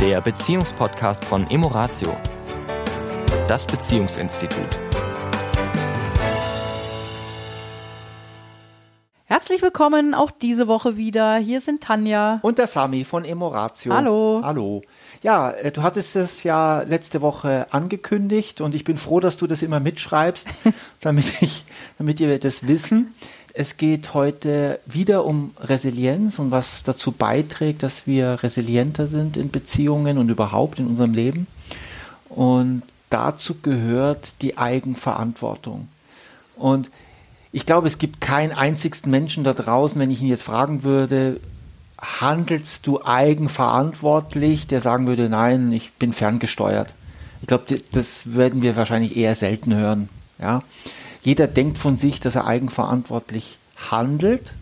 der 0.00 0.22
Beziehungspodcast 0.22 1.26
von 1.26 1.50
Emoratio, 1.50 2.16
das 3.46 3.66
Beziehungsinstitut. 3.66 4.78
Herzlich 9.26 9.60
willkommen 9.60 10.14
auch 10.14 10.30
diese 10.30 10.68
Woche 10.68 10.96
wieder. 10.96 11.36
Hier 11.36 11.60
sind 11.60 11.82
Tanja. 11.82 12.40
Und 12.40 12.58
der 12.58 12.66
Sami 12.66 13.04
von 13.04 13.26
Emoratio. 13.26 13.92
Hallo. 13.92 14.40
Hallo. 14.42 14.82
Ja, 15.22 15.50
äh, 15.50 15.70
du 15.70 15.82
hattest 15.82 16.16
es 16.16 16.44
ja 16.44 16.80
letzte 16.80 17.20
Woche 17.20 17.66
angekündigt 17.70 18.62
und 18.62 18.74
ich 18.74 18.84
bin 18.84 18.96
froh, 18.96 19.20
dass 19.20 19.36
du 19.36 19.46
das 19.46 19.60
immer 19.60 19.80
mitschreibst, 19.80 20.48
damit 21.00 21.42
ich, 21.42 21.66
damit 21.98 22.20
ihr 22.20 22.38
das 22.38 22.66
wissen. 22.66 23.14
Es 23.54 23.76
geht 23.76 24.14
heute 24.14 24.80
wieder 24.86 25.24
um 25.24 25.52
Resilienz 25.60 26.38
und 26.38 26.50
was 26.50 26.82
dazu 26.82 27.12
beiträgt, 27.12 27.82
dass 27.82 28.06
wir 28.06 28.42
resilienter 28.42 29.06
sind 29.06 29.36
in 29.36 29.50
Beziehungen 29.50 30.18
und 30.18 30.28
überhaupt 30.28 30.78
in 30.78 30.86
unserem 30.86 31.14
Leben. 31.14 31.46
Und 32.28 32.82
dazu 33.08 33.56
gehört 33.60 34.40
die 34.42 34.56
Eigenverantwortung. 34.56 35.88
Und 36.56 36.90
ich 37.52 37.66
glaube, 37.66 37.88
es 37.88 37.98
gibt 37.98 38.20
keinen 38.20 38.52
einzigsten 38.52 39.10
Menschen 39.10 39.42
da 39.42 39.54
draußen, 39.54 40.00
wenn 40.00 40.10
ich 40.10 40.22
ihn 40.22 40.28
jetzt 40.28 40.44
fragen 40.44 40.84
würde, 40.84 41.40
handelst 41.98 42.86
du 42.86 43.04
eigenverantwortlich, 43.04 44.66
der 44.66 44.80
sagen 44.80 45.06
würde, 45.06 45.28
nein, 45.28 45.72
ich 45.72 45.92
bin 45.92 46.12
ferngesteuert. 46.12 46.94
Ich 47.40 47.48
glaube, 47.48 47.64
das 47.92 48.34
werden 48.34 48.62
wir 48.62 48.76
wahrscheinlich 48.76 49.16
eher 49.16 49.34
selten 49.34 49.74
hören. 49.74 50.08
Ja? 50.38 50.62
Jeder 51.22 51.46
denkt 51.46 51.78
von 51.78 51.96
sich, 51.96 52.20
dass 52.20 52.34
er 52.34 52.46
eigenverantwortlich 52.46 53.58
handelt. 53.90 54.54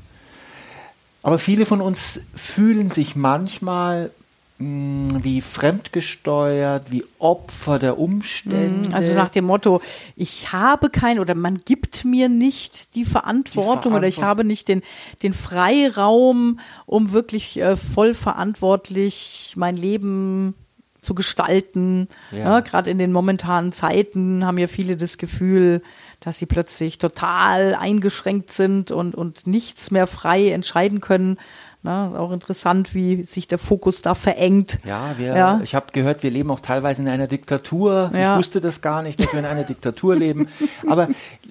Aber 1.23 1.39
viele 1.39 1.67
von 1.67 1.81
uns 1.81 2.21
fühlen 2.35 2.91
sich 2.91 3.17
manchmal 3.17 4.11
mh, 4.59 5.23
wie 5.23 5.41
fremdgesteuert, 5.41 6.91
wie 6.91 7.05
Opfer 7.19 7.79
der 7.79 7.99
Umstände. 7.99 8.95
Also 8.95 9.15
nach 9.15 9.31
dem 9.31 9.45
Motto, 9.45 9.81
ich 10.17 10.53
habe 10.53 10.91
kein 10.91 11.19
oder 11.19 11.35
man 11.35 11.59
gibt 11.59 12.05
mir 12.05 12.29
nicht 12.29 12.95
die 12.95 13.05
Verantwortung, 13.05 13.93
die 13.93 13.99
oder 13.99 14.09
ich 14.09 14.23
habe 14.23 14.45
nicht 14.45 14.69
den, 14.69 14.83
den 15.23 15.33
Freiraum, 15.33 16.61
um 16.87 17.13
wirklich 17.13 17.59
äh, 17.61 17.77
voll 17.77 18.15
verantwortlich 18.15 19.55
mein 19.57 19.77
Leben 19.77 20.55
zu 21.03 21.15
gestalten. 21.15 22.09
Ja. 22.33 22.39
Ja, 22.39 22.61
Gerade 22.61 22.91
in 22.91 22.99
den 22.99 23.13
momentanen 23.13 23.73
Zeiten 23.73 24.45
haben 24.45 24.59
ja 24.59 24.67
viele 24.67 24.97
das 24.97 25.19
Gefühl, 25.19 25.83
dass 26.21 26.39
sie 26.39 26.47
plötzlich 26.47 26.99
total 26.99 27.75
eingeschränkt 27.75 28.53
sind 28.53 28.91
und, 28.91 29.15
und 29.15 29.47
nichts 29.47 29.91
mehr 29.91 30.07
frei 30.07 30.51
entscheiden 30.51 31.01
können. 31.01 31.39
Na, 31.85 32.19
auch 32.19 32.33
interessant, 32.33 32.93
wie 32.93 33.23
sich 33.23 33.47
der 33.47 33.59
Fokus 33.59 34.03
da 34.03 34.17
verengt. 34.17 34.81
Ja, 34.85 35.17
wir, 35.17 35.37
ja. 35.37 35.61
ich 35.63 35.77
habe 35.77 35.93
gehört, 35.93 36.25
wir 36.25 36.31
leben 36.31 36.51
auch 36.51 36.59
teilweise 36.59 37.03
in 37.03 37.09
einer 37.09 37.29
Diktatur. 37.29 38.11
Ja. 38.13 38.33
Ich 38.33 38.39
wusste 38.39 38.61
das 38.61 38.81
gar 38.81 39.03
nicht, 39.03 39.21
dass 39.21 39.33
wir 39.33 39.39
in 39.39 39.47
einer 39.47 39.63
Diktatur 39.63 40.17
leben. 40.17 40.49
Aber 40.89 41.09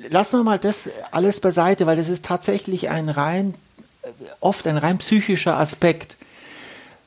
lassen 0.09 0.37
wir 0.37 0.43
mal 0.43 0.59
das 0.59 0.89
alles 1.11 1.39
beiseite, 1.39 1.85
weil 1.85 1.95
das 1.95 2.09
ist 2.09 2.25
tatsächlich 2.25 2.89
ein 2.89 3.07
rein, 3.07 3.53
oft 4.41 4.67
ein 4.67 4.75
rein 4.75 4.97
psychischer 4.97 5.57
Aspekt. 5.57 6.17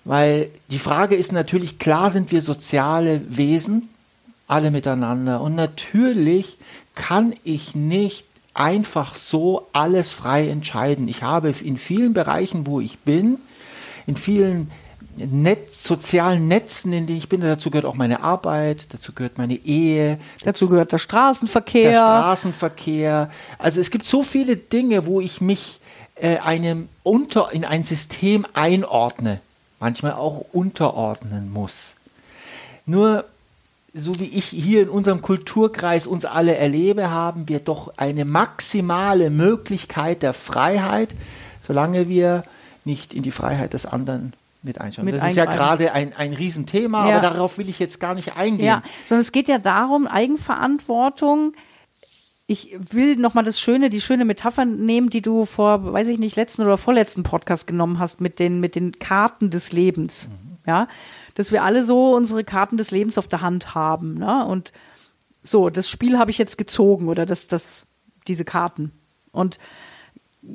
Weil 0.05 0.49
die 0.71 0.79
Frage 0.79 1.15
ist 1.15 1.31
natürlich, 1.31 1.79
klar 1.79 2.11
sind 2.11 2.33
wir 2.33 2.41
soziale 2.41 3.21
Wesen, 3.29 3.90
alle 4.51 4.71
miteinander. 4.71 5.41
Und 5.41 5.55
natürlich 5.55 6.59
kann 6.95 7.35
ich 7.45 7.75
nicht 7.75 8.27
einfach 8.53 9.15
so 9.15 9.69
alles 9.73 10.13
frei 10.13 10.49
entscheiden. 10.49 11.09
Ich 11.09 11.23
habe 11.23 11.55
in 11.63 11.77
vielen 11.77 12.13
Bereichen, 12.13 12.67
wo 12.67 12.81
ich 12.81 12.99
bin, 12.99 13.39
in 14.07 14.17
vielen 14.17 14.71
Netz, 15.17 15.85
sozialen 15.85 16.49
Netzen, 16.49 16.93
in 16.93 17.07
denen 17.07 17.19
ich 17.19 17.29
bin, 17.29 17.41
dazu 17.43 17.71
gehört 17.71 17.85
auch 17.85 17.95
meine 17.95 18.23
Arbeit, 18.23 18.93
dazu 18.93 19.13
gehört 19.13 19.39
meine 19.39 19.55
Ehe. 19.55 20.19
Dazu 20.45 20.69
gehört 20.69 20.93
der 20.93 20.99
Straßenverkehr. 20.99 21.91
Der 21.91 21.99
Straßenverkehr. 21.99 23.31
Also 23.59 23.81
es 23.81 23.91
gibt 23.91 24.07
so 24.07 24.23
viele 24.23 24.57
Dinge, 24.57 25.07
wo 25.07 25.21
ich 25.21 25.41
mich 25.41 25.81
äh, 26.17 26.39
einem 26.39 26.89
unter, 27.03 27.53
in 27.53 27.65
ein 27.65 27.83
System 27.83 28.47
einordne, 28.55 29.41
manchmal 29.79 30.13
auch 30.13 30.45
unterordnen 30.53 31.53
muss. 31.53 31.95
Nur 32.87 33.25
so 33.93 34.21
wie 34.21 34.27
ich 34.27 34.47
hier 34.47 34.83
in 34.83 34.89
unserem 34.89 35.23
Kulturkreis 35.23 36.07
uns 36.07 36.25
alle 36.25 36.57
erlebe, 36.57 37.11
haben 37.11 37.49
wir 37.49 37.61
doch 37.61 37.93
eine 37.97 38.25
maximale 38.25 39.31
Möglichkeit 39.31 40.23
der 40.23 40.33
Freiheit, 40.33 41.15
solange 41.61 42.09
wir 42.09 42.45
nicht 42.85 43.15
in 43.15 43.23
die 43.23 43.31
Freiheit 43.31 43.73
des 43.73 43.87
anderen 43.87 44.33
mit 44.63 44.81
einschauen. 44.81 45.07
Mit 45.07 45.17
das 45.17 45.29
ist 45.29 45.37
ja 45.37 45.47
gerade 45.47 45.93
ein, 45.93 46.13
ein 46.15 46.33
Riesenthema, 46.35 47.09
ja. 47.09 47.17
aber 47.17 47.29
darauf 47.29 47.59
will 47.59 47.69
ich 47.69 47.79
jetzt 47.79 47.99
gar 47.99 48.15
nicht 48.15 48.37
eingehen. 48.37 48.67
Ja, 48.67 48.83
sondern 49.07 49.23
es 49.23 49.33
geht 49.33 49.49
ja 49.49 49.59
darum, 49.59 50.07
Eigenverantwortung. 50.07 51.55
Ich 52.47 52.77
will 52.79 53.17
nochmal 53.17 53.45
das 53.45 53.61
schöne, 53.61 53.91
die 53.91 54.01
schöne 54.01 54.25
Metapher 54.25 54.65
nehmen, 54.65 55.09
die 55.09 55.23
du 55.23 55.47
vor, 55.47 55.93
weiß 55.93 56.09
ich 56.09 56.19
nicht, 56.19 56.37
letzten 56.37 56.63
oder 56.63 56.77
vorletzten 56.77 57.23
Podcast 57.23 57.67
genommen 57.67 57.99
hast 57.99 58.21
mit 58.21 58.39
den, 58.39 58.61
mit 58.61 58.75
den 58.75 58.99
Karten 58.99 59.51
des 59.51 59.73
Lebens. 59.73 60.29
Mhm. 60.29 60.59
Ja, 60.67 60.89
dass 61.41 61.53
wir 61.53 61.65
alle 61.65 61.85
so 61.85 62.15
unsere 62.15 62.45
Karten 62.45 62.77
des 62.77 62.91
Lebens 62.91 63.17
auf 63.17 63.27
der 63.27 63.41
Hand 63.41 63.75
haben. 63.75 64.13
Ne? 64.13 64.45
Und 64.45 64.75
so, 65.43 65.71
das 65.71 65.89
Spiel 65.89 66.19
habe 66.19 66.31
ich 66.31 66.37
jetzt 66.37 66.59
gezogen 66.59 67.09
oder 67.09 67.25
das, 67.25 67.49
das, 67.49 67.87
diese 68.29 68.45
Karten. 68.45 68.93
Und 69.33 69.59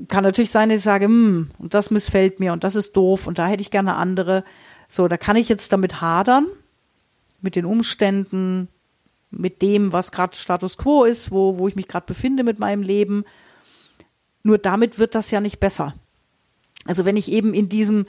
kann 0.07 0.23
natürlich 0.23 0.51
sein, 0.51 0.69
dass 0.69 0.77
ich 0.77 0.83
sage, 0.83 1.05
hm, 1.05 1.49
und 1.57 1.73
das 1.73 1.89
missfällt 1.89 2.39
mir 2.39 2.53
und 2.53 2.63
das 2.63 2.75
ist 2.75 2.95
doof 2.95 3.25
und 3.25 3.39
da 3.39 3.47
hätte 3.47 3.61
ich 3.61 3.71
gerne 3.71 3.95
andere. 3.95 4.43
So, 4.87 5.07
da 5.07 5.17
kann 5.17 5.37
ich 5.37 5.49
jetzt 5.49 5.73
damit 5.73 6.01
hadern, 6.01 6.45
mit 7.41 7.55
den 7.55 7.65
Umständen, 7.65 8.67
mit 9.31 9.63
dem, 9.63 9.91
was 9.91 10.11
gerade 10.11 10.37
Status 10.37 10.77
quo 10.77 11.03
ist, 11.03 11.31
wo, 11.31 11.57
wo 11.57 11.67
ich 11.67 11.75
mich 11.75 11.87
gerade 11.87 12.05
befinde 12.05 12.43
mit 12.43 12.59
meinem 12.59 12.83
Leben. 12.83 13.25
Nur 14.43 14.59
damit 14.59 14.99
wird 14.99 15.15
das 15.15 15.31
ja 15.31 15.41
nicht 15.41 15.59
besser. 15.59 15.95
Also 16.85 17.05
wenn 17.05 17.17
ich 17.17 17.31
eben 17.31 17.55
in 17.55 17.69
diesem 17.69 18.05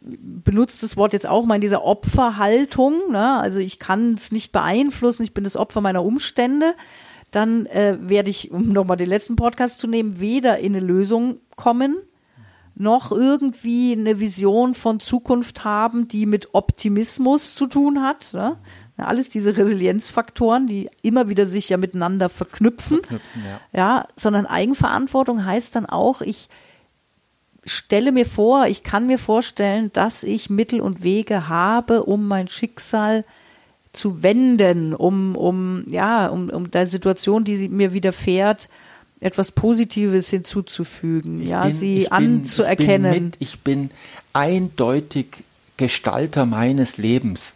benutzt 0.00 0.82
das 0.82 0.96
Wort 0.96 1.12
jetzt 1.12 1.28
auch 1.28 1.44
mal 1.44 1.56
in 1.56 1.60
dieser 1.60 1.84
Opferhaltung. 1.84 3.10
Ne? 3.10 3.38
Also 3.38 3.60
ich 3.60 3.78
kann 3.78 4.14
es 4.14 4.32
nicht 4.32 4.52
beeinflussen, 4.52 5.22
ich 5.22 5.34
bin 5.34 5.44
das 5.44 5.56
Opfer 5.56 5.80
meiner 5.80 6.04
Umstände. 6.04 6.74
Dann 7.30 7.66
äh, 7.66 7.98
werde 8.00 8.30
ich, 8.30 8.50
um 8.50 8.72
nochmal 8.72 8.96
den 8.96 9.08
letzten 9.08 9.36
Podcast 9.36 9.80
zu 9.80 9.86
nehmen, 9.86 10.20
weder 10.20 10.58
in 10.58 10.74
eine 10.74 10.84
Lösung 10.84 11.40
kommen, 11.56 11.96
noch 12.74 13.12
irgendwie 13.12 13.92
eine 13.92 14.20
Vision 14.20 14.72
von 14.72 15.00
Zukunft 15.00 15.64
haben, 15.64 16.08
die 16.08 16.26
mit 16.26 16.54
Optimismus 16.54 17.54
zu 17.54 17.66
tun 17.66 18.02
hat. 18.02 18.32
Ne? 18.32 18.56
alles 18.96 19.28
diese 19.28 19.56
Resilienzfaktoren, 19.56 20.66
die 20.66 20.90
immer 21.02 21.28
wieder 21.28 21.46
sich 21.46 21.68
ja 21.68 21.76
miteinander 21.76 22.28
verknüpfen. 22.28 22.98
verknüpfen 22.98 23.42
ja. 23.44 23.60
ja, 23.72 24.08
sondern 24.16 24.46
Eigenverantwortung 24.46 25.44
heißt 25.44 25.76
dann 25.76 25.86
auch, 25.86 26.20
ich 26.20 26.48
stelle 27.72 28.12
mir 28.12 28.26
vor, 28.26 28.66
ich 28.66 28.82
kann 28.82 29.06
mir 29.06 29.18
vorstellen, 29.18 29.90
dass 29.92 30.24
ich 30.24 30.50
Mittel 30.50 30.80
und 30.80 31.02
Wege 31.02 31.48
habe, 31.48 32.04
um 32.04 32.26
mein 32.26 32.48
Schicksal 32.48 33.24
zu 33.92 34.22
wenden, 34.22 34.94
um, 34.94 35.36
um, 35.36 35.84
ja, 35.88 36.28
um, 36.28 36.50
um 36.50 36.70
der 36.70 36.86
Situation, 36.86 37.44
die 37.44 37.68
mir 37.68 37.92
widerfährt, 37.92 38.68
etwas 39.20 39.50
Positives 39.50 40.30
hinzuzufügen, 40.30 41.42
ich 41.42 41.48
ja, 41.48 41.64
bin, 41.64 41.74
sie 41.74 42.10
anzuerkennen. 42.10 43.12
Bin 43.12 43.24
mit, 43.24 43.36
ich 43.40 43.60
bin 43.60 43.90
eindeutig 44.32 45.26
Gestalter 45.76 46.46
meines 46.46 46.98
Lebens. 46.98 47.54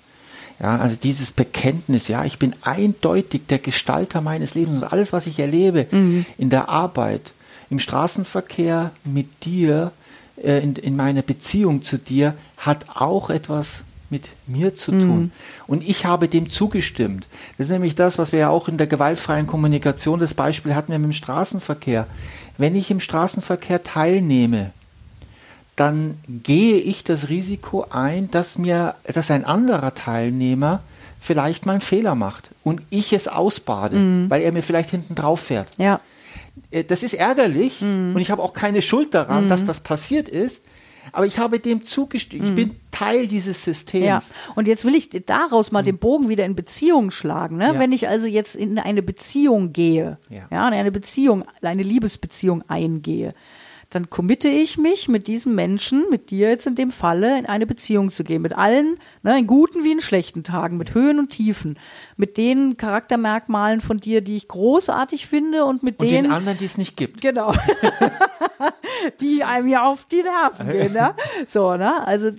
Ja, 0.60 0.78
also 0.78 0.96
dieses 1.00 1.30
Bekenntnis, 1.30 2.08
ja, 2.08 2.24
ich 2.24 2.38
bin 2.38 2.54
eindeutig 2.62 3.42
der 3.48 3.58
Gestalter 3.58 4.20
meines 4.20 4.54
Lebens 4.54 4.82
und 4.82 4.92
alles, 4.92 5.12
was 5.12 5.26
ich 5.26 5.38
erlebe 5.38 5.86
mhm. 5.90 6.24
in 6.38 6.50
der 6.50 6.68
Arbeit, 6.68 7.32
im 7.70 7.78
Straßenverkehr 7.78 8.92
mit 9.04 9.44
dir, 9.44 9.92
in, 10.42 10.76
in 10.76 10.96
meiner 10.96 11.22
Beziehung 11.22 11.82
zu 11.82 11.98
dir 11.98 12.34
hat 12.56 12.86
auch 12.94 13.30
etwas 13.30 13.84
mit 14.12 14.30
mir 14.46 14.74
zu 14.74 14.92
tun. 14.92 15.20
Mhm. 15.20 15.30
Und 15.66 15.88
ich 15.88 16.04
habe 16.04 16.28
dem 16.28 16.50
zugestimmt. 16.50 17.26
Das 17.56 17.66
ist 17.66 17.72
nämlich 17.72 17.94
das, 17.94 18.18
was 18.18 18.30
wir 18.30 18.40
ja 18.40 18.48
auch 18.50 18.68
in 18.68 18.76
der 18.76 18.86
gewaltfreien 18.86 19.46
Kommunikation, 19.46 20.20
das 20.20 20.34
Beispiel 20.34 20.74
hatten 20.74 20.92
wir 20.92 20.98
mit 20.98 21.10
dem 21.10 21.12
Straßenverkehr. 21.12 22.06
Wenn 22.58 22.76
ich 22.76 22.90
im 22.90 23.00
Straßenverkehr 23.00 23.82
teilnehme, 23.82 24.70
dann 25.76 26.18
gehe 26.28 26.76
ich 26.76 27.02
das 27.02 27.30
Risiko 27.30 27.86
ein, 27.88 28.30
dass 28.30 28.58
mir, 28.58 28.94
dass 29.04 29.30
ein 29.30 29.44
anderer 29.46 29.94
Teilnehmer 29.94 30.80
vielleicht 31.18 31.64
mal 31.64 31.72
einen 31.72 31.80
Fehler 31.80 32.14
macht 32.14 32.50
und 32.62 32.82
ich 32.90 33.12
es 33.12 33.28
ausbade, 33.28 33.96
mhm. 33.96 34.28
weil 34.28 34.42
er 34.42 34.52
mir 34.52 34.62
vielleicht 34.62 34.90
hinten 34.90 35.14
drauf 35.14 35.40
fährt. 35.40 35.68
Ja. 35.78 36.00
Äh, 36.70 36.84
das 36.84 37.02
ist 37.02 37.14
ärgerlich 37.14 37.80
mhm. 37.80 38.12
und 38.14 38.20
ich 38.20 38.30
habe 38.30 38.42
auch 38.42 38.52
keine 38.52 38.82
Schuld 38.82 39.14
daran, 39.14 39.44
mhm. 39.44 39.48
dass 39.48 39.64
das 39.64 39.80
passiert 39.80 40.28
ist. 40.28 40.62
Aber 41.10 41.26
ich 41.26 41.38
habe 41.38 41.58
dem 41.58 41.84
zugestimmt. 41.84 42.44
Ich 42.44 42.50
mhm. 42.50 42.54
bin 42.54 42.76
Teil 42.92 43.26
dieses 43.26 43.64
Systems. 43.64 44.04
Ja. 44.06 44.52
Und 44.54 44.68
jetzt 44.68 44.84
will 44.84 44.94
ich 44.94 45.10
daraus 45.26 45.72
mal 45.72 45.82
den 45.82 45.98
Bogen 45.98 46.28
wieder 46.28 46.44
in 46.44 46.54
Beziehung 46.54 47.10
schlagen. 47.10 47.56
Ne? 47.56 47.74
Ja. 47.74 47.78
Wenn 47.78 47.90
ich 47.90 48.08
also 48.08 48.28
jetzt 48.28 48.54
in 48.54 48.78
eine 48.78 49.02
Beziehung 49.02 49.72
gehe, 49.72 50.18
ja. 50.30 50.46
ja, 50.50 50.68
in 50.68 50.74
eine 50.74 50.92
Beziehung, 50.92 51.44
eine 51.60 51.82
Liebesbeziehung 51.82 52.62
eingehe, 52.68 53.34
dann 53.94 54.08
committe 54.08 54.48
ich 54.48 54.78
mich 54.78 55.08
mit 55.08 55.26
diesem 55.26 55.54
Menschen, 55.54 56.06
mit 56.08 56.30
dir 56.30 56.48
jetzt 56.48 56.66
in 56.66 56.74
dem 56.74 56.90
Falle, 56.90 57.38
in 57.38 57.44
eine 57.44 57.66
Beziehung 57.66 58.10
zu 58.10 58.24
gehen. 58.24 58.40
Mit 58.40 58.56
allen, 58.56 58.98
ne, 59.22 59.38
in 59.38 59.46
guten 59.46 59.84
wie 59.84 59.92
in 59.92 60.00
schlechten 60.00 60.44
Tagen, 60.44 60.78
mit 60.78 60.94
Höhen 60.94 61.18
und 61.18 61.28
Tiefen, 61.28 61.78
mit 62.16 62.38
den 62.38 62.78
Charaktermerkmalen 62.78 63.82
von 63.82 63.98
dir, 63.98 64.22
die 64.22 64.34
ich 64.34 64.48
großartig 64.48 65.26
finde 65.26 65.66
und 65.66 65.82
mit 65.82 66.00
Und 66.00 66.10
denen. 66.10 66.24
den 66.24 66.32
anderen, 66.32 66.56
die 66.56 66.64
es 66.64 66.78
nicht 66.78 66.96
gibt. 66.96 67.20
Genau. 67.20 67.52
die 69.20 69.44
einem 69.44 69.68
ja 69.68 69.84
auf 69.84 70.06
die 70.06 70.22
Nerven 70.22 70.70
gehen, 70.70 70.94
ne? 70.94 71.14
So, 71.46 71.76
ne? 71.76 72.06
Also 72.06 72.30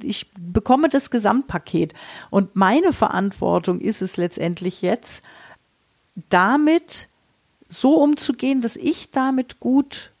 ich 0.00 0.30
bekomme 0.38 0.88
das 0.88 1.10
Gesamtpaket. 1.10 1.92
Und 2.30 2.54
meine 2.54 2.92
Verantwortung 2.92 3.80
ist 3.80 4.00
es 4.00 4.16
letztendlich 4.16 4.80
jetzt, 4.80 5.24
damit 6.28 7.08
so 7.68 7.96
umzugehen, 7.96 8.60
dass 8.60 8.76
ich 8.76 9.10
damit 9.10 9.58
gut 9.58 10.13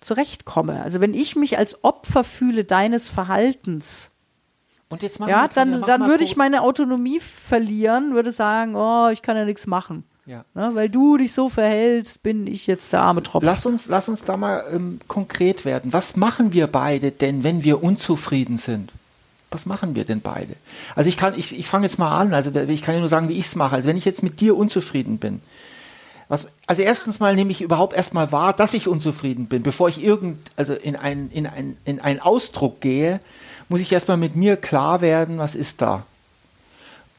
zurechtkomme. 0.00 0.82
Also 0.82 1.00
wenn 1.00 1.14
ich 1.14 1.36
mich 1.36 1.58
als 1.58 1.84
Opfer 1.84 2.24
fühle 2.24 2.64
deines 2.64 3.08
Verhaltens, 3.08 4.10
Und 4.88 5.02
jetzt 5.02 5.20
ja, 5.20 5.48
Tanja, 5.48 5.78
dann, 5.78 5.82
dann 5.82 6.08
würde 6.08 6.24
ich 6.24 6.36
meine 6.36 6.62
Autonomie 6.62 7.20
verlieren, 7.20 8.14
würde 8.14 8.32
sagen, 8.32 8.74
oh, 8.76 9.08
ich 9.08 9.22
kann 9.22 9.36
ja 9.36 9.44
nichts 9.44 9.66
machen. 9.66 10.04
Ja. 10.26 10.44
Ne, 10.54 10.70
weil 10.74 10.88
du 10.88 11.16
dich 11.16 11.32
so 11.32 11.48
verhältst, 11.48 12.22
bin 12.22 12.46
ich 12.46 12.66
jetzt 12.66 12.92
der 12.92 13.00
arme 13.00 13.22
Tropf. 13.22 13.44
Lass 13.44 13.66
uns, 13.66 13.88
lass 13.88 14.08
uns 14.08 14.22
da 14.22 14.36
mal 14.36 14.62
ähm, 14.72 15.00
konkret 15.08 15.64
werden. 15.64 15.92
Was 15.92 16.16
machen 16.16 16.52
wir 16.52 16.66
beide 16.66 17.10
denn, 17.10 17.42
wenn 17.42 17.64
wir 17.64 17.82
unzufrieden 17.82 18.56
sind? 18.56 18.92
Was 19.50 19.66
machen 19.66 19.96
wir 19.96 20.04
denn 20.04 20.20
beide? 20.20 20.54
Also 20.94 21.08
ich 21.08 21.16
kann, 21.16 21.36
ich, 21.36 21.58
ich 21.58 21.66
fange 21.66 21.86
jetzt 21.86 21.98
mal 21.98 22.16
an, 22.16 22.34
also 22.34 22.52
ich 22.54 22.82
kann 22.82 22.94
ja 22.94 23.00
nur 23.00 23.08
sagen, 23.08 23.28
wie 23.28 23.38
ich 23.38 23.46
es 23.46 23.56
mache. 23.56 23.74
Also 23.74 23.88
wenn 23.88 23.96
ich 23.96 24.04
jetzt 24.04 24.22
mit 24.22 24.40
dir 24.40 24.56
unzufrieden 24.56 25.18
bin, 25.18 25.40
was, 26.30 26.46
also 26.68 26.82
erstens 26.82 27.18
mal 27.18 27.34
nehme 27.34 27.50
ich 27.50 27.60
überhaupt 27.60 27.92
erstmal 27.92 28.30
wahr, 28.30 28.52
dass 28.52 28.72
ich 28.72 28.86
unzufrieden 28.86 29.46
bin. 29.46 29.64
Bevor 29.64 29.88
ich 29.88 30.00
irgend, 30.00 30.38
also 30.54 30.74
in 30.74 30.94
ein, 30.94 31.28
in 31.32 31.44
ein, 31.48 31.76
in 31.84 31.98
einen 31.98 32.20
Ausdruck 32.20 32.80
gehe, 32.80 33.18
muss 33.68 33.80
ich 33.80 33.90
erstmal 33.90 34.16
mit 34.16 34.36
mir 34.36 34.56
klar 34.56 35.00
werden, 35.00 35.38
was 35.38 35.56
ist 35.56 35.82
da? 35.82 36.06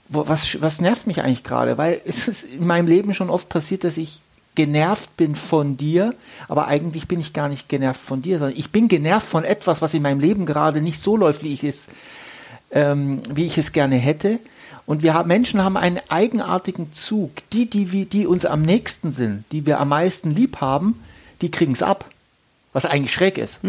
Was, 0.08 0.62
was 0.62 0.80
nervt 0.80 1.08
mich 1.08 1.22
eigentlich 1.22 1.44
gerade? 1.44 1.78
Weil 1.78 2.00
es 2.06 2.30
ist 2.30 2.46
in 2.46 2.66
meinem 2.66 2.88
Leben 2.88 3.14
schon 3.14 3.30
oft 3.30 3.50
passiert, 3.50 3.84
dass 3.84 3.98
ich 3.98 4.22
genervt 4.56 5.18
bin 5.18 5.36
von 5.36 5.76
dir, 5.76 6.16
aber 6.48 6.68
eigentlich 6.68 7.10
bin 7.10 7.20
ich 7.20 7.34
gar 7.34 7.50
nicht 7.50 7.68
genervt 7.68 8.00
von 8.00 8.22
dir, 8.22 8.40
sondern 8.40 8.58
ich 8.58 8.72
bin 8.72 8.88
genervt 8.88 9.28
von 9.28 9.44
etwas, 9.44 9.82
was 9.82 9.94
in 9.94 10.04
meinem 10.04 10.22
Leben 10.22 10.46
gerade 10.46 10.80
nicht 10.80 11.02
so 11.02 11.18
läuft, 11.18 11.44
wie 11.44 11.52
ich 11.52 11.66
es, 11.66 11.90
ähm, 12.72 13.22
wie 13.30 13.46
ich 13.46 13.58
es 13.58 13.74
gerne 13.74 13.98
hätte. 13.98 14.40
Und 14.86 15.04
wir 15.04 15.14
haben, 15.14 15.28
Menschen 15.28 15.64
haben 15.64 15.78
einen 15.78 16.00
eigenartigen 16.10 16.92
Zug. 16.94 17.32
Die, 17.54 17.70
die, 17.70 18.06
die 18.06 18.28
uns 18.28 18.46
am 18.46 18.62
nächsten 18.62 19.12
sind, 19.12 19.46
die 19.52 19.66
wir 19.66 19.80
am 19.80 19.90
meisten 19.90 20.32
lieb 20.32 20.62
haben, 20.62 21.02
die 21.42 21.52
kriegen 21.52 21.74
es 21.74 21.84
ab. 21.84 22.06
Was 22.74 22.86
eigentlich 22.86 23.14
schräg 23.14 23.38
ist. 23.38 23.60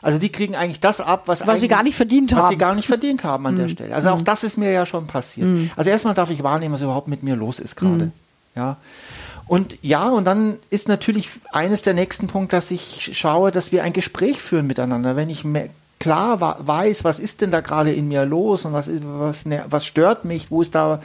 Also 0.00 0.18
die 0.18 0.28
kriegen 0.30 0.54
eigentlich 0.54 0.80
das 0.80 1.00
ab, 1.00 1.24
was, 1.26 1.40
Mhm. 1.40 1.46
Was 1.48 1.60
sie 1.60 1.68
gar 1.68 1.82
nicht 1.82 1.96
verdient 1.96 2.30
was 2.32 2.38
haben. 2.38 2.46
Mhm. 2.46 2.50
sie 2.50 2.58
gar 2.58 2.74
nicht 2.74 2.86
verdient 2.86 3.24
haben 3.24 3.46
an 3.46 3.56
der 3.56 3.68
Stelle. 3.68 3.94
Also 3.94 4.10
auch 4.10 4.22
das 4.22 4.44
ist 4.44 4.56
mir 4.56 4.70
ja 4.70 4.86
schon 4.86 5.06
passiert. 5.06 5.70
Also 5.76 5.90
erstmal 5.90 6.14
darf 6.14 6.30
ich 6.30 6.42
wahrnehmen, 6.42 6.74
was 6.74 6.82
überhaupt 6.82 7.08
mit 7.08 7.22
mir 7.22 7.34
los 7.34 7.58
ist 7.58 7.76
gerade. 7.76 8.06
Mhm. 8.06 8.12
Ja. 8.54 8.76
Und 9.46 9.78
ja, 9.82 10.08
und 10.10 10.24
dann 10.24 10.56
ist 10.70 10.88
natürlich 10.88 11.30
eines 11.52 11.82
der 11.82 11.94
nächsten 11.94 12.26
Punkte, 12.26 12.56
dass 12.56 12.70
ich 12.70 13.10
schaue, 13.18 13.50
dass 13.50 13.72
wir 13.72 13.82
ein 13.82 13.92
Gespräch 13.94 14.40
führen 14.42 14.66
miteinander. 14.66 15.16
Wenn 15.16 15.30
ich 15.30 15.44
klar 16.00 16.40
weiß, 16.66 17.04
was 17.04 17.18
ist 17.18 17.40
denn 17.40 17.50
da 17.50 17.60
gerade 17.60 17.92
in 17.92 18.08
mir 18.08 18.24
los 18.24 18.64
und 18.64 18.72
was, 18.72 18.88
was, 19.02 19.44
was 19.68 19.84
stört 19.86 20.24
mich, 20.24 20.50
wo 20.50 20.62
ist 20.62 20.74
da 20.74 21.00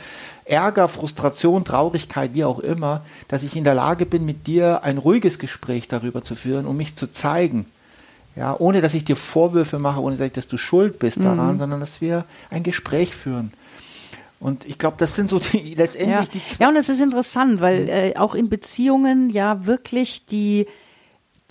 Ärger, 0.46 0.88
Frustration, 0.88 1.64
Traurigkeit, 1.64 2.34
wie 2.34 2.44
auch 2.44 2.60
immer, 2.60 3.02
dass 3.30 3.44
ich 3.44 3.56
in 3.56 3.64
der 3.64 3.76
Lage 3.76 4.06
bin, 4.06 4.26
mit 4.26 4.46
dir 4.46 4.84
ein 4.84 4.98
ruhiges 4.98 5.40
Gespräch 5.40 5.88
darüber 5.88 6.24
zu 6.24 6.36
führen, 6.36 6.66
um 6.66 6.76
mich 6.78 6.96
zu 6.96 7.08
zeigen. 7.12 7.66
Ja, 8.36 8.56
ohne 8.60 8.82
dass 8.82 8.94
ich 8.96 9.06
dir 9.06 9.16
Vorwürfe 9.16 9.78
mache, 9.80 10.02
ohne 10.02 10.16
dass, 10.18 10.26
ich, 10.26 10.34
dass 10.34 10.48
du 10.48 10.58
schuld 10.58 11.00
bist 11.00 11.20
Mhm. 11.20 11.24
daran, 11.24 11.58
sondern 11.58 11.80
dass 11.80 12.02
wir 12.02 12.26
ein 12.50 12.64
Gespräch 12.64 13.16
führen. 13.16 13.54
Und 14.40 14.66
ich 14.66 14.78
glaube, 14.78 14.98
das 15.00 15.16
sind 15.16 15.30
so 15.30 15.40
die 15.40 15.76
letztendlich 15.78 16.10
Ja. 16.10 16.26
die 16.34 16.44
zwei. 16.44 16.64
ja, 16.66 16.70
und 16.70 16.76
es 16.76 16.90
ist 16.90 17.00
interessant, 17.00 17.62
weil 17.62 17.88
äh, 17.88 18.14
auch 18.18 18.34
in 18.36 18.50
Beziehungen 18.50 19.30
ja 19.30 19.66
wirklich 19.66 20.26
die, 20.26 20.68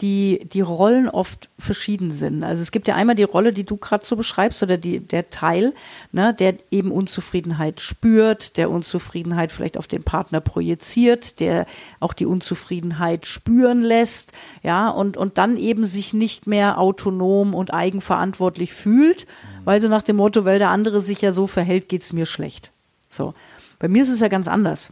die, 0.03 0.47
die 0.53 0.61
Rollen 0.61 1.09
oft 1.09 1.49
verschieden 1.59 2.11
sind. 2.11 2.43
Also 2.43 2.61
es 2.61 2.73
gibt 2.73 2.89
ja 2.89 2.97
einmal 2.97 3.15
die 3.15 3.23
Rolle, 3.23 3.53
die 3.53 3.65
du 3.65 3.77
gerade 3.77 4.05
so 4.05 4.17
beschreibst, 4.17 4.63
oder 4.63 4.77
die, 4.77 4.99
der 4.99 5.31
Teil, 5.31 5.73
ne, 6.11 6.35
der 6.35 6.57
eben 6.73 6.91
Unzufriedenheit 6.91 7.81
spürt, 7.81 8.57
der 8.57 8.71
Unzufriedenheit 8.71 9.53
vielleicht 9.53 9.79
auf 9.79 9.87
den 9.87 10.03
Partner 10.03 10.41
projiziert, 10.41 11.39
der 11.39 11.67
auch 12.01 12.13
die 12.13 12.27
Unzufriedenheit 12.27 13.27
spüren 13.27 13.81
lässt, 13.81 14.33
ja, 14.63 14.91
und, 14.91 15.17
und 15.17 15.39
dann 15.39 15.57
eben 15.57 15.87
sich 15.87 16.13
nicht 16.13 16.49
mehr 16.49 16.79
autonom 16.79 17.55
und 17.55 17.73
eigenverantwortlich 17.73 18.75
fühlt, 18.75 19.29
weil 19.65 19.81
so 19.81 19.89
nach 19.89 20.03
dem 20.03 20.17
Motto, 20.17 20.45
weil 20.45 20.59
der 20.59 20.71
andere 20.71 21.01
sich 21.01 21.23
ja 21.23 21.31
so 21.31 21.47
verhält, 21.47 21.89
geht's 21.89 22.13
mir 22.13 22.27
schlecht. 22.27 22.73
So. 23.09 23.35
Bei 23.79 23.87
mir 23.89 24.03
ist 24.03 24.09
es 24.09 24.21
ja 24.21 24.29
ganz 24.29 24.49
anders. 24.49 24.91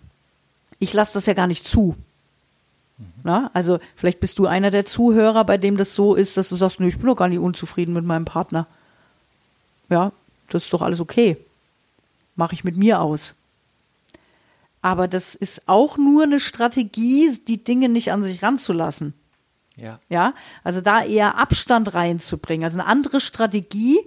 Ich 0.79 0.93
lasse 0.93 1.15
das 1.15 1.27
ja 1.27 1.35
gar 1.35 1.49
nicht 1.49 1.67
zu. 1.67 1.97
Na, 3.23 3.51
also 3.55 3.79
vielleicht 3.97 4.21
bist 4.21 4.39
du 4.39 4.47
einer 4.47 4.71
der 4.71 4.87
Zuhörer, 4.87 5.45
bei 5.45 5.59
dem 5.59 5.77
das 5.77 5.95
so 5.95 6.15
ist, 6.15 6.37
dass 6.37 6.49
du 6.49 6.57
sagst, 6.57 6.81
nee, 6.81 6.89
ich 6.89 6.97
bin 6.99 7.07
doch 7.07 7.17
gar 7.17 7.29
nicht 7.29 7.39
unzufrieden 7.39 7.93
mit 7.93 8.05
meinem 8.05 8.25
Partner. 8.25 8.67
Ja, 9.89 10.13
das 10.49 10.65
ist 10.65 10.73
doch 10.73 10.83
alles 10.83 11.01
okay. 11.01 11.37
Mache 12.37 12.55
ich 12.55 12.65
mit 12.65 12.77
mir 12.77 13.01
aus. 13.01 13.35
Aber 14.83 15.09
das 15.09 15.35
ist 15.35 15.69
auch 15.69 15.99
nur 15.99 16.23
eine 16.23 16.41
Strategie, 16.41 17.31
die 17.47 17.63
Dinge 17.63 17.89
nicht 17.89 18.13
an 18.13 18.23
sich 18.23 18.43
ranzulassen. 18.43 19.13
Ja. 19.77 19.99
Ja, 20.09 20.35
also 20.65 20.81
da 20.81 21.05
eher 21.05 21.39
Abstand 21.39 21.95
reinzubringen. 21.95 22.65
Also 22.65 22.79
eine 22.79 22.89
andere 22.89 23.21
Strategie, 23.21 23.99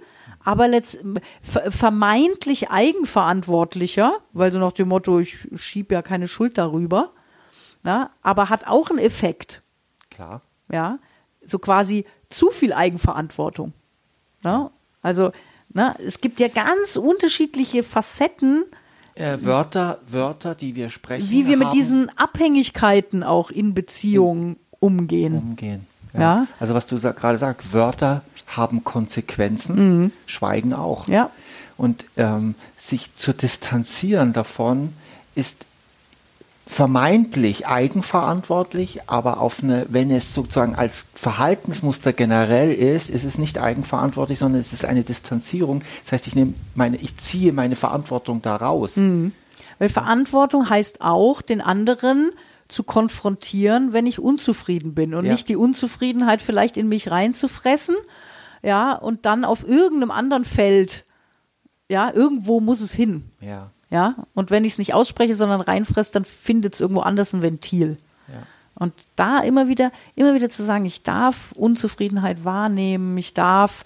aber 0.44 0.68
letzt, 0.68 0.98
ver- 1.42 1.70
vermeintlich 1.70 2.70
eigenverantwortlicher, 2.70 4.14
weil 4.32 4.50
so 4.52 4.58
nach 4.58 4.72
dem 4.72 4.88
Motto, 4.88 5.20
ich 5.20 5.48
schiebe 5.54 5.94
ja 5.94 6.02
keine 6.02 6.28
Schuld 6.28 6.58
darüber, 6.58 7.12
ja, 7.84 8.10
aber 8.22 8.48
hat 8.50 8.66
auch 8.66 8.90
einen 8.90 8.98
Effekt. 8.98 9.62
Klar. 10.10 10.40
Ja, 10.70 10.98
so 11.44 11.58
quasi 11.58 12.04
zu 12.30 12.50
viel 12.50 12.72
Eigenverantwortung. 12.72 13.72
Ja, 14.44 14.70
also, 15.02 15.32
na, 15.72 15.94
es 16.04 16.20
gibt 16.20 16.40
ja 16.40 16.48
ganz 16.48 16.96
unterschiedliche 16.96 17.82
Facetten, 17.82 18.64
Äh, 19.14 19.38
Wörter, 19.42 20.00
Wörter, 20.08 20.54
die 20.54 20.74
wir 20.74 20.88
sprechen. 20.90 21.28
wie 21.30 21.46
wir 21.46 21.56
mit 21.56 21.68
haben, 21.68 21.76
diesen 21.76 22.18
Abhängigkeiten 22.18 23.22
auch 23.22 23.50
in 23.50 23.74
Beziehungen 23.74 24.56
umgehen. 24.80 25.34
umgehen. 25.38 25.86
Ja. 26.12 26.46
Also 26.60 26.74
was 26.74 26.86
du 26.86 26.96
sa 26.96 27.12
gerade 27.12 27.36
sagst, 27.38 27.72
Wörter 27.72 28.22
haben 28.46 28.84
Konsequenzen, 28.84 30.12
Schweigen 30.26 30.72
auch. 30.74 31.06
Mhm. 31.08 31.12
Ja. 31.12 31.30
Und 31.76 32.04
ähm, 32.16 32.54
sich 32.76 33.14
zu 33.16 33.32
distanzieren 33.32 34.32
davon 34.32 34.92
ist 35.34 35.66
vermeintlich 36.66 37.66
eigenverantwortlich, 37.66 39.08
aber 39.08 39.40
auf 39.40 39.62
eine, 39.62 39.86
wenn 39.90 40.10
es 40.10 40.32
sozusagen 40.34 40.74
als 40.74 41.08
Verhaltensmuster 41.14 42.12
generell 42.12 42.72
ist, 42.72 43.10
ist 43.10 43.24
es 43.24 43.36
nicht 43.36 43.58
eigenverantwortlich, 43.58 44.38
sondern 44.38 44.60
es 44.60 44.72
ist 44.72 44.84
eine 44.84 45.04
Distanzierung. 45.04 45.82
Das 46.02 46.12
heißt, 46.12 46.26
ich 46.26 46.34
nehme 46.34 46.54
meine, 46.74 46.96
ich 46.96 47.16
ziehe 47.18 47.52
meine 47.52 47.76
Verantwortung 47.76 48.40
da 48.40 48.56
raus. 48.56 48.96
Mhm. 48.96 49.32
Weil 49.78 49.88
Verantwortung 49.90 50.70
heißt 50.70 51.00
auch, 51.00 51.42
den 51.42 51.60
anderen 51.60 52.30
zu 52.68 52.82
konfrontieren, 52.82 53.92
wenn 53.92 54.06
ich 54.06 54.18
unzufrieden 54.18 54.94
bin 54.94 55.14
und 55.14 55.26
Ja. 55.26 55.32
nicht 55.32 55.48
die 55.50 55.56
Unzufriedenheit 55.56 56.40
vielleicht 56.40 56.76
in 56.78 56.88
mich 56.88 57.10
reinzufressen, 57.10 57.94
ja, 58.62 58.94
und 58.94 59.26
dann 59.26 59.44
auf 59.44 59.68
irgendeinem 59.68 60.10
anderen 60.10 60.46
Feld, 60.46 61.04
ja, 61.90 62.10
irgendwo 62.10 62.60
muss 62.60 62.80
es 62.80 62.94
hin, 62.94 63.24
Ja. 63.40 63.70
Ja, 63.94 64.16
und 64.34 64.50
wenn 64.50 64.64
ich 64.64 64.72
es 64.72 64.78
nicht 64.78 64.92
ausspreche, 64.92 65.36
sondern 65.36 65.60
reinfresse, 65.60 66.10
dann 66.10 66.24
findet 66.24 66.74
es 66.74 66.80
irgendwo 66.80 67.02
anders 67.02 67.32
ein 67.32 67.42
Ventil. 67.42 67.98
Ja. 68.26 68.42
Und 68.74 68.92
da 69.14 69.38
immer 69.38 69.68
wieder, 69.68 69.92
immer 70.16 70.34
wieder 70.34 70.50
zu 70.50 70.64
sagen, 70.64 70.84
ich 70.84 71.04
darf 71.04 71.52
Unzufriedenheit 71.52 72.44
wahrnehmen, 72.44 73.16
ich 73.16 73.34
darf 73.34 73.84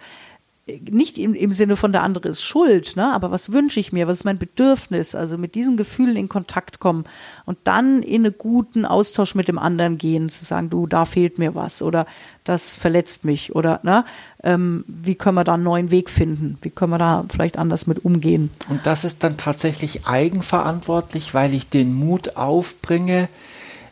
nicht 0.90 1.18
im, 1.18 1.34
im 1.34 1.52
Sinne 1.52 1.76
von 1.76 1.92
der 1.92 2.02
andere 2.02 2.28
ist 2.28 2.42
schuld, 2.42 2.96
ne? 2.96 3.12
aber 3.12 3.30
was 3.30 3.52
wünsche 3.52 3.80
ich 3.80 3.92
mir, 3.92 4.06
was 4.06 4.18
ist 4.18 4.24
mein 4.24 4.38
Bedürfnis, 4.38 5.14
also 5.14 5.38
mit 5.38 5.54
diesen 5.54 5.76
Gefühlen 5.76 6.16
in 6.16 6.28
Kontakt 6.28 6.78
kommen 6.78 7.04
und 7.46 7.58
dann 7.64 8.02
in 8.02 8.26
einen 8.26 8.34
guten 8.36 8.84
Austausch 8.84 9.34
mit 9.34 9.48
dem 9.48 9.58
anderen 9.58 9.98
gehen, 9.98 10.28
zu 10.28 10.44
sagen, 10.44 10.70
du, 10.70 10.86
da 10.86 11.04
fehlt 11.04 11.38
mir 11.38 11.54
was 11.54 11.82
oder 11.82 12.06
das 12.44 12.76
verletzt 12.76 13.24
mich 13.24 13.54
oder 13.54 13.80
ne? 13.82 14.04
ähm, 14.42 14.84
wie 14.86 15.14
können 15.14 15.36
wir 15.36 15.44
da 15.44 15.54
einen 15.54 15.62
neuen 15.62 15.90
Weg 15.90 16.10
finden, 16.10 16.58
wie 16.62 16.70
können 16.70 16.92
wir 16.92 16.98
da 16.98 17.24
vielleicht 17.28 17.58
anders 17.58 17.86
mit 17.86 18.04
umgehen. 18.04 18.50
Und 18.68 18.86
das 18.86 19.04
ist 19.04 19.24
dann 19.24 19.36
tatsächlich 19.36 20.06
eigenverantwortlich, 20.06 21.34
weil 21.34 21.54
ich 21.54 21.68
den 21.68 21.94
Mut 21.94 22.36
aufbringe, 22.36 23.28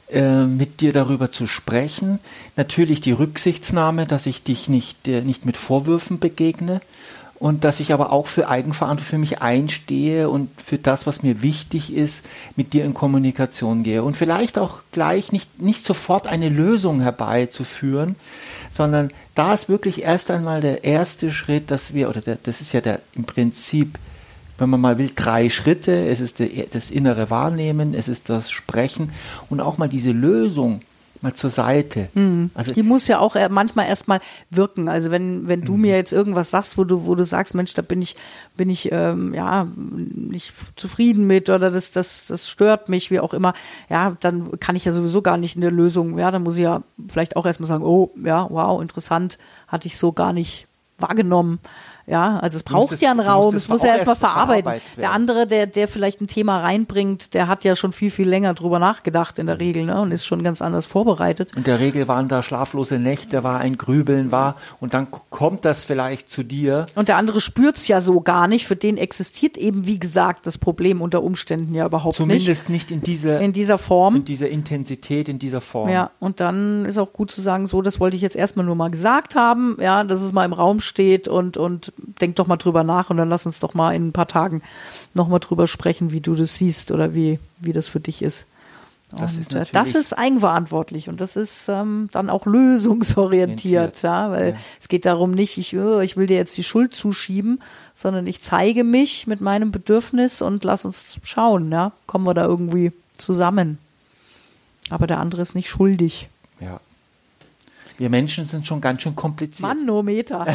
äh, 0.09 0.45
mit 0.45 0.81
dir 0.81 0.93
darüber 0.93 1.31
zu 1.31 1.47
sprechen. 1.47 2.21
Natürlich 2.57 3.01
die 3.01 3.13
Rücksichtsnahme, 3.13 4.07
dass 4.07 4.27
ich 4.27 4.43
dich 4.43 4.69
nicht, 4.69 5.09
äh, 5.09 5.23
nicht 5.23 5.45
mit 5.45 5.57
Vorwürfen 5.57 6.19
begegne 6.19 6.81
und 7.39 7.65
dass 7.65 7.81
ich 7.81 7.93
aber 7.93 8.13
auch 8.13 8.27
für 8.27 8.49
Eigenverantwortung 8.49 9.07
für 9.07 9.19
mich 9.19 9.43
einstehe 9.43 10.31
und 10.31 10.49
für 10.61 10.79
das, 10.79 11.07
was 11.07 11.23
mir 11.23 11.43
wichtig 11.43 11.93
ist, 11.93 12.25
mit 12.57 12.73
dir 12.73 12.85
in 12.85 12.95
Kommunikation 12.95 13.83
gehe. 13.83 14.03
Und 14.03 14.17
vielleicht 14.17 14.59
auch 14.59 14.79
gleich 14.93 15.33
nicht, 15.33 15.61
nicht 15.61 15.85
sofort 15.85 16.27
eine 16.29 16.49
Lösung 16.49 17.01
herbeizuführen, 17.01 18.17
sondern 18.71 19.11
da 19.35 19.55
ist 19.55 19.69
wirklich 19.69 20.03
erst 20.03 20.31
einmal 20.31 20.61
der 20.61 20.85
erste 20.85 21.31
Schritt, 21.31 21.71
dass 21.71 21.95
wir, 21.95 22.09
oder 22.09 22.21
der, 22.21 22.39
das 22.43 22.61
ist 22.61 22.73
ja 22.73 22.81
der 22.81 23.01
im 23.15 23.25
Prinzip, 23.25 23.99
wenn 24.59 24.71
man 24.71 24.81
mal 24.81 24.99
will, 24.99 25.11
drei 25.15 25.49
Schritte. 25.49 26.09
Es 26.09 26.21
ist 26.21 26.43
das 26.73 26.91
innere 26.91 27.31
Wahrnehmen, 27.31 27.95
es 27.95 28.09
ist 28.09 28.29
das 28.29 28.51
Sprechen 28.51 29.13
und 29.51 29.61
auch 29.61 29.79
mal 29.79 29.89
diese 29.89 30.13
Lösung 30.13 30.81
mal 31.23 31.35
zur 31.35 31.51
Seite. 31.51 32.09
Mhm. 32.15 32.51
Also 32.55 32.73
die 32.73 32.83
muss 32.83 33.09
ja 33.09 33.19
auch 33.19 33.37
manchmal 33.51 33.87
erstmal 33.87 34.21
wirken. 34.51 34.89
Also 34.89 35.11
wenn, 35.11 35.49
wenn 35.49 35.63
du 35.63 35.75
mhm. 35.75 35.83
mir 35.83 35.97
jetzt 35.97 36.13
irgendwas 36.13 36.51
sagst, 36.51 36.79
wo 36.79 36.85
du, 36.85 37.07
wo 37.07 37.15
du 37.15 37.25
sagst, 37.25 37.55
Mensch, 37.55 37.75
da 37.75 37.83
bin 37.83 38.03
ich, 38.03 38.17
bin 38.57 38.71
ich 38.71 38.91
ähm, 38.93 39.35
ja 39.35 39.67
nicht 39.77 40.53
zufrieden 40.77 41.27
mit 41.27 41.49
oder 41.51 41.71
das, 41.71 41.91
das, 41.91 42.27
das 42.27 42.49
stört 42.49 42.89
mich, 42.89 43.11
wie 43.11 43.21
auch 43.21 43.35
immer, 43.35 43.55
ja, 43.89 44.17
dann 44.21 44.59
kann 44.61 44.77
ich 44.77 44.85
ja 44.85 44.93
sowieso 44.93 45.23
gar 45.23 45.37
nicht 45.37 45.57
in 45.57 45.63
der 45.63 45.71
Lösung, 45.71 46.19
ja, 46.19 46.31
dann 46.31 46.43
muss 46.43 46.57
ich 46.57 46.63
ja 46.63 46.83
vielleicht 47.09 47.37
auch 47.37 47.47
erstmal 47.47 47.69
sagen, 47.69 47.85
oh, 47.85 48.11
ja, 48.23 48.47
wow, 48.51 48.81
interessant, 48.81 49.39
hatte 49.69 49.87
ich 49.89 49.99
so 49.99 50.13
gar 50.13 50.33
nicht 50.33 50.67
wahrgenommen. 50.99 51.59
Ja, 52.07 52.39
also 52.39 52.59
es 52.59 52.63
braucht 52.63 53.01
ja 53.01 53.11
einen 53.11 53.21
Raum, 53.21 53.57
es 53.57 53.69
muss 53.69 53.83
ja 53.83 53.89
erstmal 53.89 54.13
erst 54.13 54.21
verarbeiten. 54.21 54.81
Der 54.97 55.11
andere, 55.11 55.49
der, 55.49 55.67
der 55.67 55.89
vielleicht 55.89 56.21
ein 56.21 56.29
Thema 56.29 56.61
reinbringt, 56.61 57.35
der 57.35 57.49
hat 57.49 57.65
ja 57.65 57.75
schon 57.75 57.93
viel, 57.93 58.13
viel 58.13 58.29
länger 58.29 58.55
drüber 58.55 58.79
nachgedacht 58.79 59.41
in 59.41 59.47
der 59.47 59.59
Regel 59.59 59.87
ne, 59.87 60.01
und 60.01 60.13
ist 60.13 60.25
schon 60.25 60.45
ganz 60.45 60.63
anders 60.63 60.87
vorbereitet. 60.87 61.51
In 61.57 61.65
der 61.65 61.81
Regel 61.81 62.07
waren 62.07 62.29
da 62.29 62.45
schlaflose 62.45 63.01
Nächte, 63.01 63.43
war 63.43 63.59
ein 63.59 63.77
Grübeln, 63.77 64.31
war 64.31 64.55
und 64.79 64.95
dann 64.95 65.09
kommt 65.31 65.65
das 65.65 65.83
vielleicht 65.83 66.31
zu 66.31 66.45
dir. 66.45 66.87
Und 66.95 67.09
der 67.09 67.17
andere 67.17 67.41
spürt's 67.41 67.89
ja 67.89 68.01
so 68.01 68.21
gar 68.21 68.47
nicht. 68.47 68.69
Für 68.69 68.77
den 68.77 68.99
existiert 68.99 69.57
eben, 69.57 69.87
wie 69.87 69.99
gesagt, 69.99 70.47
das 70.47 70.59
Problem 70.59 71.03
unter 71.03 71.25
Umständen 71.25 71.75
ja 71.75 71.87
überhaupt 71.87 72.15
Zumindest 72.15 72.47
nicht. 72.47 72.67
Zumindest 72.67 72.71
nicht 72.71 72.91
in 72.93 73.01
dieser, 73.03 73.41
in 73.41 73.53
dieser 73.53 73.79
Form. 73.79 74.17
In 74.17 74.25
dieser 74.25 74.49
Intensität, 74.49 75.29
in 75.29 75.41
dieser 75.41 75.61
Form. 75.61 75.89
Ja, 75.89 76.11
und 76.21 76.41
dann 76.41 76.85
ist 76.85 76.99
auch 76.99 77.13
gut 77.13 77.33
zu 77.33 77.41
sagen, 77.41 77.67
so, 77.67 77.83
das 77.83 77.99
wollte 77.99 78.15
ich 78.15 78.23
jetzt 78.23 78.37
erstmal 78.37 78.65
nur 78.65 78.77
mal 78.77 78.91
gesagt 78.91 79.35
haben, 79.35 79.77
ja, 79.81 80.05
dass 80.05 80.23
es 80.23 80.33
mal 80.33 80.45
im 80.45 80.53
Raum 80.53 80.79
steht 80.79 81.27
und, 81.27 81.57
und 81.57 81.93
denk 81.99 82.37
doch 82.37 82.47
mal 82.47 82.57
drüber 82.57 82.85
nach 82.85 83.11
und 83.11 83.17
dann 83.17 83.29
lass 83.29 83.47
uns 83.47 83.61
doch 83.61 83.75
mal 83.75 83.95
in 83.95 84.09
ein 84.09 84.12
paar 84.12 84.29
Tagen 84.29 84.62
nochmal 85.15 85.41
drüber 85.41 85.67
sprechen, 85.67 86.12
wie 86.12 86.21
du 86.21 86.35
das 86.35 86.57
siehst 86.57 86.91
oder 86.91 87.15
wie, 87.15 87.38
wie 87.59 87.73
das 87.73 87.88
für 87.88 88.00
dich 88.00 88.23
ist. 88.23 88.47
Das 89.12 89.38
ist, 89.38 89.55
äh, 89.55 89.65
das 89.73 89.95
ist 89.95 90.15
eigenverantwortlich 90.15 91.09
und 91.09 91.21
das 91.21 91.37
ist 91.37 91.69
ähm, 91.69 92.09
dann 92.11 92.29
auch 92.29 92.45
lösungsorientiert, 92.47 94.03
ja, 94.03 94.31
weil 94.31 94.50
ja. 94.50 94.57
es 94.81 94.88
geht 94.88 95.07
darum 95.07 95.31
nicht, 95.31 95.59
ich, 95.59 95.76
oh, 95.76 96.00
ich 96.00 96.17
will 96.17 96.26
dir 96.26 96.37
jetzt 96.37 96.57
die 96.57 96.65
Schuld 96.65 96.95
zuschieben, 96.95 97.61
sondern 97.95 98.26
ich 98.26 98.43
zeige 98.43 98.83
mich 98.83 99.26
mit 99.29 99.41
meinem 99.41 99.71
Bedürfnis 99.71 100.43
und 100.43 100.65
lass 100.65 100.85
uns 100.85 101.19
schauen, 101.23 101.71
ja, 101.71 101.93
kommen 102.07 102.26
wir 102.26 102.35
da 102.35 102.45
irgendwie 102.45 102.93
zusammen. 103.17 103.79
Aber 104.91 105.07
der 105.07 105.19
andere 105.19 105.43
ist 105.43 105.55
nicht 105.55 105.69
schuldig. 105.69 106.29
Wir 107.99 108.11
Menschen 108.11 108.47
sind 108.47 108.67
schon 108.67 108.81
ganz 108.81 109.03
schön 109.03 109.17
kompliziert. 109.17 109.62
Manometer. 109.62 110.41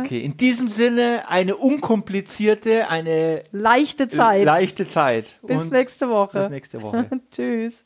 okay, 0.00 0.20
in 0.20 0.36
diesem 0.36 0.68
Sinne 0.68 1.22
eine 1.28 1.56
unkomplizierte, 1.56 2.88
eine 2.88 3.42
leichte 3.50 4.08
Zeit. 4.08 4.44
Leichte 4.44 4.86
Zeit. 4.86 5.38
Bis 5.42 5.64
Und 5.64 5.72
nächste 5.72 6.08
Woche. 6.08 6.38
Bis 6.38 6.50
nächste 6.50 6.82
Woche. 6.82 7.10
Tschüss. 7.32 7.84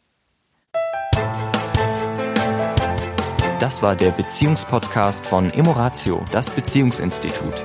Das 3.58 3.80
war 3.80 3.96
der 3.96 4.10
Beziehungspodcast 4.10 5.24
von 5.24 5.50
Emoratio, 5.50 6.22
das 6.32 6.50
Beziehungsinstitut. 6.50 7.64